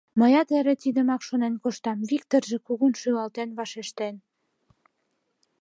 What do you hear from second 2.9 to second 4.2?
шӱлалтен вашештен.